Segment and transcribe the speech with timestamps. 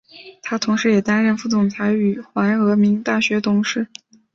[0.41, 3.85] 他同时也担任副总裁与怀俄明大学董事。